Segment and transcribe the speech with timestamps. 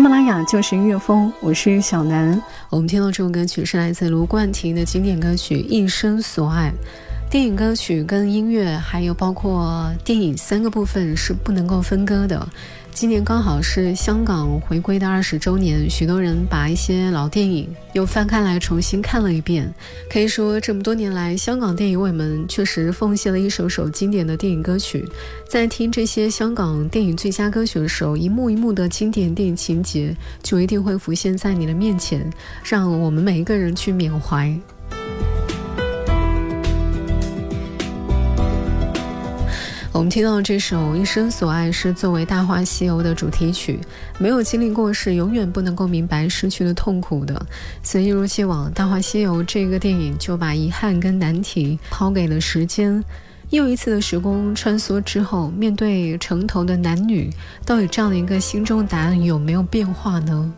[0.00, 2.42] 喜马拉雅就是音乐风，我是小南。
[2.70, 6.72] 我们听到这首歌曲是来自卢冠廷的经典歌曲《一生所爱》。
[7.30, 12.48] 电影歌曲跟音乐，还有包括电影三个部分是不能够分割的。
[12.92, 19.72] 今年刚好是香港回归的二十周年，许多人把一些老电影又翻开来重新看了一遍。
[20.10, 25.08] 可以说，这么多年来，香港电影为我们确实奉献了一首首经典的电影歌曲。
[25.48, 32.30] 在听这些香港电影最佳歌曲的时候，一幕一幕的经典电影情节就一定会浮现在你的面前，
[32.62, 34.54] 让我们每一个人去缅怀。
[40.00, 43.78] 我们听到这首《一生所爱》是作为《大话西游》的主题曲，
[44.18, 47.46] 没有经历过是永远不能够明白失去的痛苦的。
[47.82, 53.04] 所以一如既往，《大话西游》这个电影就把遗憾跟难题抛给了时间。
[53.50, 57.30] 又一次的时光穿梭之后，面对城头的男女，
[57.66, 60.50] 到底这样的一个心中答案有没有变化呢？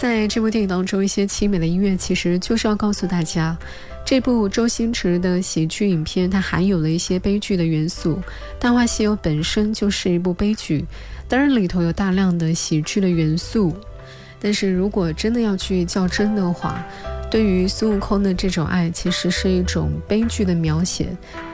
[0.00, 3.58] 在这部电影当中，一些凄美的音乐其实就是要告诉大家。
[4.04, 8.14] 这部周星驰的喜剧影片，它含有了一些悲剧的元素，
[8.60, 10.84] 《大话西游》本身就是一部悲剧，
[11.26, 13.74] 当然里头有大量的喜剧的元素。
[14.38, 16.80] 但是如果真的要去较真的话，
[17.28, 21.08] 对于孙悟空的这种爱，其实是一种悲剧的描写。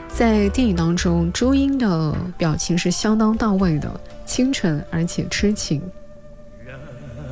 [0.07, 5.81] 在电影当中，朱茵的表情是相当到位的，清纯而且痴情。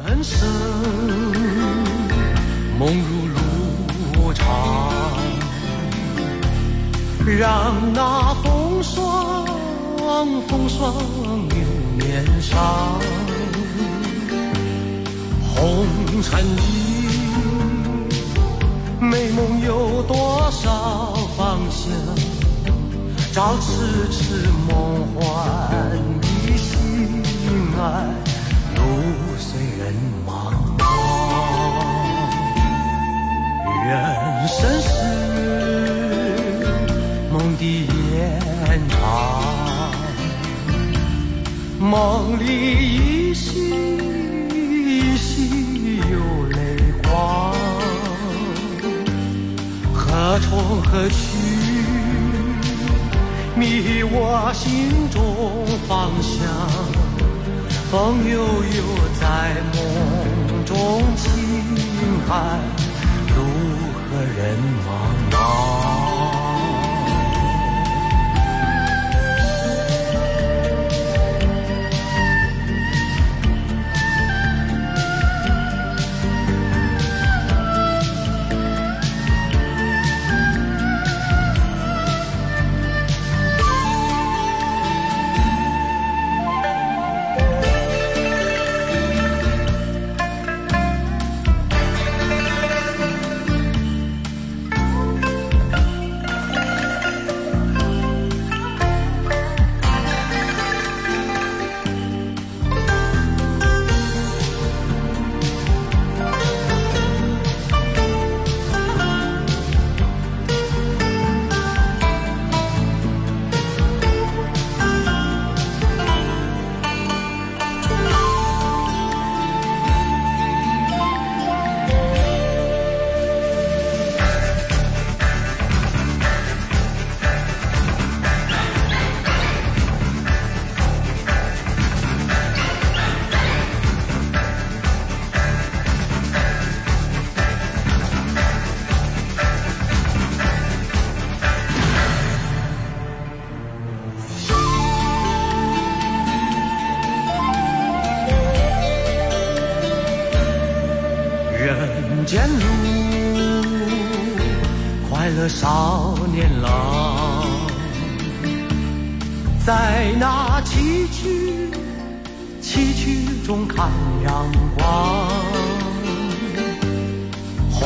[0.04, 0.48] 人生
[2.82, 2.90] 梦
[3.28, 3.36] 如
[4.24, 4.44] 路长。
[7.38, 9.46] 让那风霜，
[10.48, 10.92] 风霜
[11.48, 11.58] 留
[11.96, 12.98] 面上。
[15.54, 15.86] 红
[16.22, 16.60] 尘里，
[18.98, 21.92] 美梦有多少方向？
[23.32, 25.22] 找痴痴梦幻
[26.20, 26.26] 的
[26.56, 27.22] 心
[27.78, 28.10] 爱，
[33.84, 34.88] 人生是
[37.30, 37.42] 梦。
[37.58, 38.40] 的延
[38.88, 38.98] 长，
[41.78, 43.70] 梦里依稀
[44.50, 46.16] 依稀有
[46.50, 47.54] 泪光，
[49.94, 51.14] 何从何去，
[53.54, 55.20] 迷我心中
[55.86, 56.40] 方向。
[57.90, 58.82] 风悠悠
[59.20, 60.74] 在梦中
[61.16, 61.30] 轻
[62.26, 62.58] 叹，
[64.34, 64.56] 人
[64.86, 65.81] 茫茫。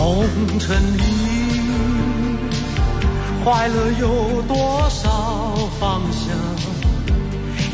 [0.06, 0.24] 红
[0.60, 1.02] 尘里，
[3.42, 5.10] 快乐有多少
[5.80, 6.32] 方向？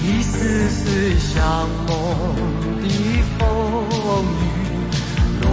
[0.03, 1.93] 一丝丝像梦
[2.81, 2.89] 的
[3.39, 3.45] 风
[4.41, 4.43] 雨，
[5.43, 5.45] 路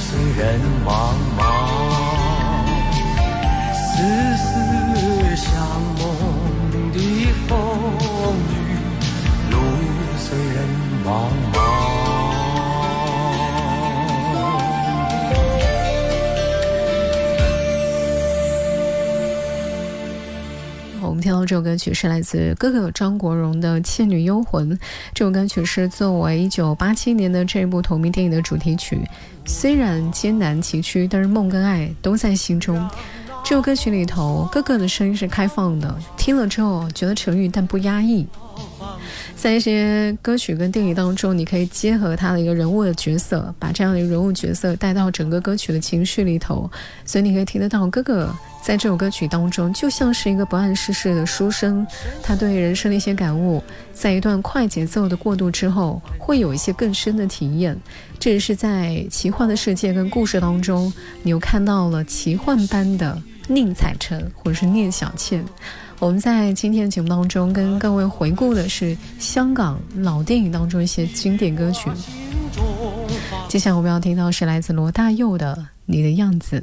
[0.00, 0.90] 虽人茫
[1.38, 1.40] 茫。
[3.72, 3.86] 丝
[4.36, 4.44] 丝
[5.36, 5.46] 像
[5.96, 6.02] 梦
[6.92, 6.98] 的
[7.46, 7.54] 风
[8.50, 8.52] 雨，
[9.52, 9.54] 路
[10.18, 10.58] 虽人
[11.04, 11.08] 茫
[21.26, 24.70] 听到这首歌曲是来自哥哥张国荣的《倩女幽魂》。
[25.12, 29.00] 这首歌曲是作为1987年的这一部同名电影的主题曲。
[29.44, 32.88] 虽然艰难崎岖，但是梦跟爱都在心中。
[33.42, 38.24] 这首歌曲里头，哥哥的声音是开放的，听了之后觉得沉郁但不压抑。
[39.36, 46.68] 在一些歌曲跟电影当中，你可以结合他的一个人物的角色，把这样的一个人物角色带到整个歌曲的情绪里头，
[47.04, 51.86] 所以你可以听得到哥哥在这首歌曲当中，就像是一个不谙世事的书生，
[52.22, 53.62] 他对人生的一些感悟，
[53.92, 57.78] 在一段快节奏的过渡之后，会有一些更深的体验。
[58.18, 60.90] 这也是在奇幻的世界跟故事当中，
[61.22, 63.16] 你又看到了奇幻般的
[63.48, 65.44] 宁采臣或者是聂小倩。
[65.98, 71.90] 我们在今天的节目当中跟各位回顾的是香港老电影当中一些经典歌曲。
[73.48, 76.60] 接下来我们要听到是来自罗大佑的《你的样子》。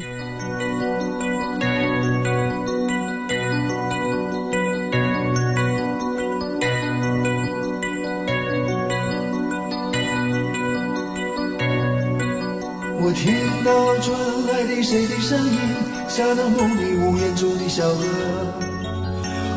[13.02, 13.34] 我听
[13.66, 15.60] 到传来的谁的声音，
[16.08, 18.63] 像那梦里屋檐中的小河。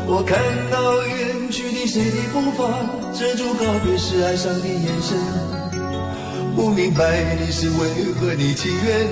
[0.09, 0.39] 我看
[0.71, 2.63] 到远去的谁的步伐，
[3.13, 5.17] 遮住告别时哀伤的眼神。
[6.55, 9.05] 不明白你是为何你情愿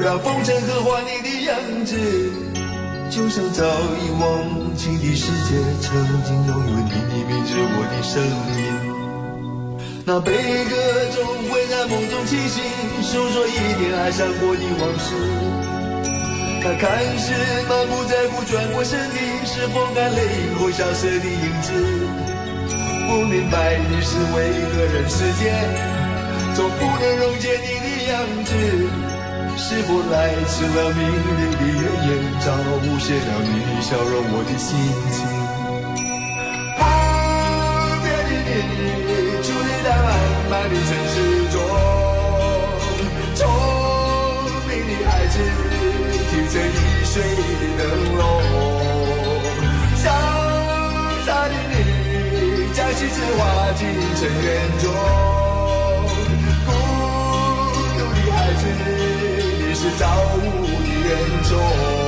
[0.00, 1.94] 让风尘刻画你的样子，
[3.10, 3.64] 就像早
[4.00, 5.92] 已忘情的世界，曾
[6.24, 9.78] 经拥有你的名字，我的声音。
[10.06, 10.74] 那悲歌
[11.12, 11.22] 总
[11.52, 12.64] 会在梦中清醒，
[13.02, 15.67] 诉说一点爱上过的往事。
[16.62, 16.88] 他看
[17.18, 17.32] 似
[17.68, 20.20] 满不在乎，转过身的是风干泪
[20.58, 21.72] 后消失的影子。
[23.08, 24.36] 不明白你是为
[24.68, 25.54] 何人世间
[26.54, 28.52] 总不能溶解你的样子？
[29.60, 31.66] 是否来迟了命运的预
[32.06, 32.08] 言，
[32.40, 34.68] 早无限了你的笑容，我的心
[35.10, 35.16] 情。
[36.78, 36.80] 不
[38.04, 38.70] 变的你，
[39.42, 40.06] 伫立在漫
[40.48, 40.74] 漫的
[54.20, 54.92] 深渊中
[56.66, 56.72] 孤
[57.96, 58.62] 独的孩子
[59.60, 60.02] 你是造
[60.34, 60.36] 物
[61.04, 62.07] 的恩宠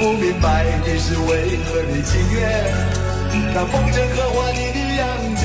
[0.00, 2.40] 不明白的是为何你情愿
[3.52, 5.44] 那风筝刻画你的样子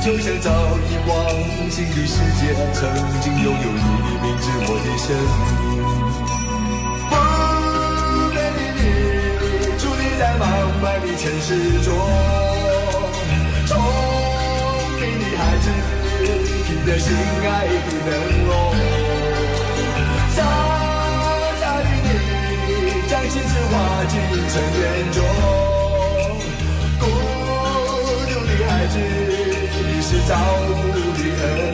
[0.00, 1.18] 就像早已忘
[1.68, 2.88] 情的世界曾
[3.20, 5.10] 经拥有你的名字我的声
[5.58, 5.74] 音
[7.10, 7.12] 不
[8.30, 8.80] 变的你
[9.76, 10.40] 伫立在茫
[10.78, 11.50] 茫的尘世
[11.82, 11.90] 中
[13.66, 13.70] 聪
[15.00, 15.66] 明的孩子
[16.64, 18.10] 凭着心爱的灯
[18.46, 18.52] 笼
[23.32, 25.24] 心事化进尘缘中，
[27.00, 27.06] 孤
[28.28, 28.94] 独的孩子，
[29.88, 30.36] 你是造
[30.68, 30.70] 物
[31.16, 31.71] 的恩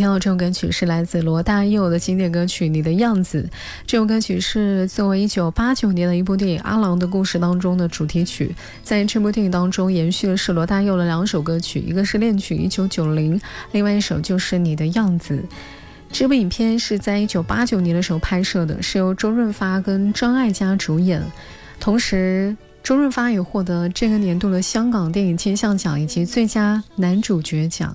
[0.00, 3.42] 听到这首歌曲是来自罗大佑的经典歌曲《你的样子》。
[3.86, 8.50] 这首歌曲是作为1989年的一部电影《阿郎的故事》当中的主题曲。
[8.82, 12.56] 在这部电影当中，延续的是罗大佑的两首歌曲，一个是恋曲
[12.88, 13.38] 《1990》，
[13.72, 15.36] 另外一首就是《你的样子》。
[16.10, 21.22] 这部影片是在1989年的时候拍摄的，是由周润发跟张艾嘉主演。
[21.78, 27.94] 同时，周润发也获得这个年度的香港电影金像奖以及最佳男主角奖。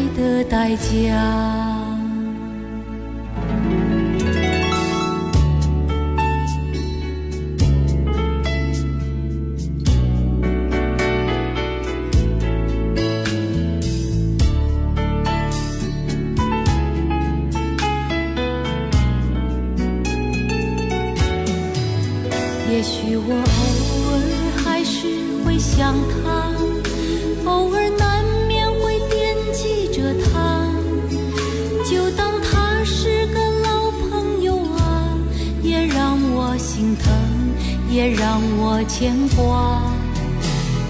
[0.43, 1.70] 代价。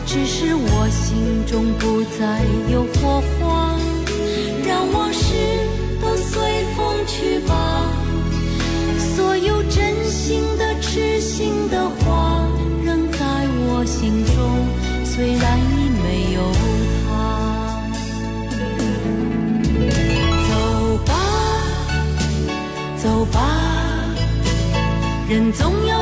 [0.05, 3.75] 只是我心中不再有火花，
[4.67, 5.33] 让往事
[6.01, 7.53] 都随风去吧。
[9.15, 12.45] 所有真心的、痴心的话，
[12.83, 13.19] 仍在
[13.67, 14.35] 我心中，
[15.05, 16.39] 虽然已没有
[17.07, 17.09] 他。
[20.49, 20.51] 走
[21.05, 21.09] 吧，
[22.97, 23.37] 走吧，
[25.29, 26.00] 人总要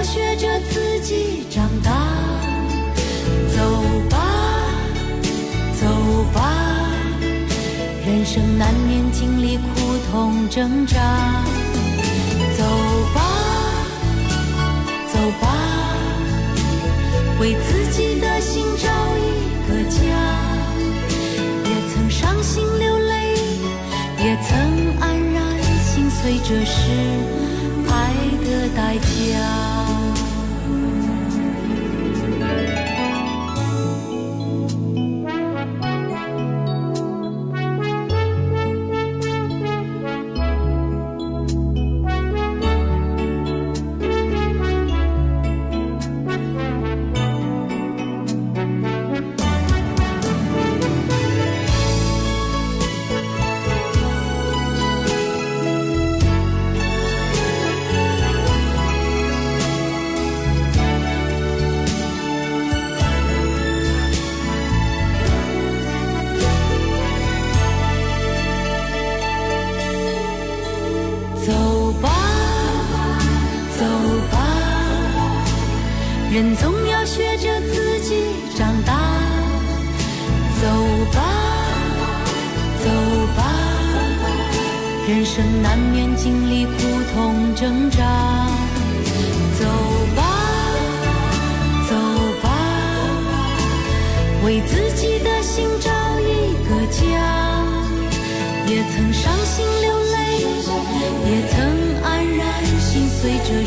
[10.10, 11.49] 历苦痛挣扎。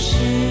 [0.02, 0.41] 是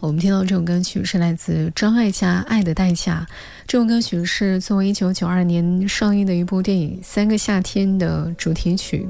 [0.00, 3.26] 我们听到这首歌曲是来自张艾嘉《爱的代价》。
[3.66, 9.08] 这首歌曲是作为1992年上映的一部电影《三个夏天》的主题曲。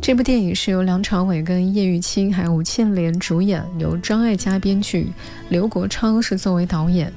[0.00, 5.12] 这部电影是由梁朝伟跟叶玉卿还有吴倩莲主演，由张艾嘉编剧，
[5.50, 7.12] 刘国昌是作为导演。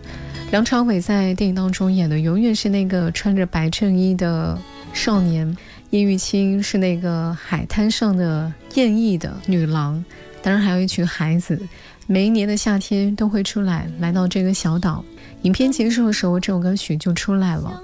[0.52, 4.60] 梁朝伟在电影当中演的永远是那个穿着白衬衣的
[4.92, 5.56] 少年，
[5.92, 10.04] 叶玉卿是那个海滩上的艳逸的女郎，
[10.42, 11.58] 当然还有一群孩子。
[12.06, 15.04] 每一年的夏天都会出来，来到这个小岛。
[15.44, 17.82] 影片结束的时候，这首歌曲就出来了。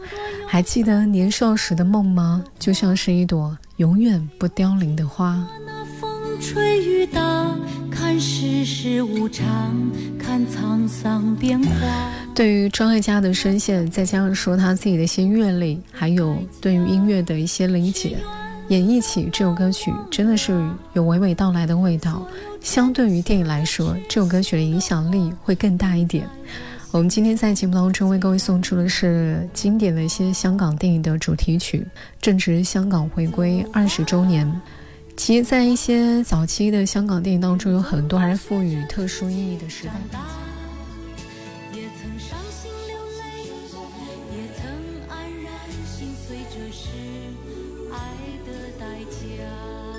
[0.47, 2.43] 还记得年少时的梦吗？
[2.57, 5.45] 就像是一朵永远不凋零的花。
[5.65, 6.09] 那风
[6.41, 7.55] 吹雨打，
[7.91, 9.45] 看世事无常，
[10.17, 11.69] 看沧桑变化。
[12.33, 18.17] 对于张艾嘉的声线，再加上说他自己的一些阅历，还有对于音乐的一些理解，
[18.69, 20.53] 演绎起这首歌曲，真的是
[20.93, 22.25] 有娓娓道来的味道。
[22.61, 26.27] 相对于电影来说这首歌曲的影响力会更大一点。
[26.91, 31.85] 我们今天在节目当中为各位送出的是经典的一些香港电影的主题曲
[32.19, 34.61] 正值香港回归二十周年。
[35.15, 39.91] 其实在一些早期的香港电影当中有很多还是赋予特殊意义的时代。
[41.73, 43.43] 也曾伤心流泪
[44.33, 44.65] 也曾
[45.09, 45.53] 黯然
[45.85, 46.89] 心碎这是
[47.91, 47.97] 爱
[48.45, 49.98] 的代价。